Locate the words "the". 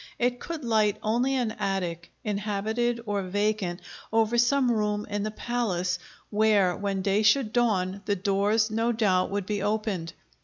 5.21-5.29, 8.05-8.15